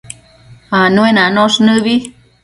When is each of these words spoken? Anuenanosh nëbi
Anuenanosh 0.79 1.59
nëbi 1.65 1.95